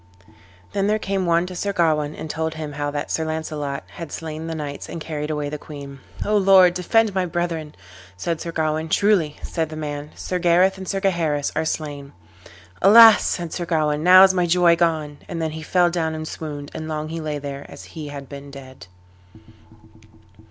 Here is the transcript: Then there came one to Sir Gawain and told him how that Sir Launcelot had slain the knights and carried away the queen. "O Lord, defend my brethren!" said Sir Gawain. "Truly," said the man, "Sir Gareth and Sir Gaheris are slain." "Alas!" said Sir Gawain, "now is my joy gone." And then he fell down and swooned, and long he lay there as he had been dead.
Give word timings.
Then 0.73 0.87
there 0.87 0.97
came 0.97 1.27
one 1.27 1.45
to 1.45 1.55
Sir 1.55 1.73
Gawain 1.73 2.15
and 2.15 2.27
told 2.27 2.55
him 2.55 2.71
how 2.73 2.89
that 2.89 3.11
Sir 3.11 3.23
Launcelot 3.23 3.83
had 3.87 4.11
slain 4.11 4.47
the 4.47 4.55
knights 4.55 4.89
and 4.89 4.99
carried 4.99 5.29
away 5.29 5.47
the 5.47 5.59
queen. 5.59 5.99
"O 6.25 6.35
Lord, 6.37 6.73
defend 6.73 7.13
my 7.13 7.27
brethren!" 7.27 7.75
said 8.17 8.41
Sir 8.41 8.51
Gawain. 8.51 8.89
"Truly," 8.89 9.37
said 9.43 9.69
the 9.69 9.75
man, 9.75 10.09
"Sir 10.15 10.39
Gareth 10.39 10.79
and 10.79 10.87
Sir 10.87 11.01
Gaheris 11.01 11.51
are 11.55 11.65
slain." 11.65 12.13
"Alas!" 12.81 13.23
said 13.23 13.53
Sir 13.53 13.65
Gawain, 13.67 14.01
"now 14.01 14.23
is 14.23 14.33
my 14.33 14.47
joy 14.47 14.75
gone." 14.75 15.19
And 15.27 15.39
then 15.39 15.51
he 15.51 15.61
fell 15.61 15.91
down 15.91 16.15
and 16.15 16.27
swooned, 16.27 16.71
and 16.73 16.87
long 16.87 17.09
he 17.09 17.21
lay 17.21 17.37
there 17.37 17.67
as 17.69 17.83
he 17.93 18.07
had 18.07 18.27
been 18.27 18.49
dead. 18.49 18.87